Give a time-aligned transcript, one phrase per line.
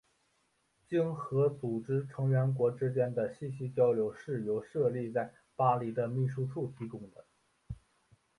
[0.89, 7.23] 经合组织成员国之间的信息交流是由设立在巴黎的秘书处提供的。